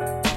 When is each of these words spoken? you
you 0.00 0.31